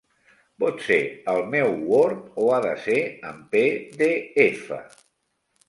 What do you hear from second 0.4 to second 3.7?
Pot ser el meu word o ha de ser en pe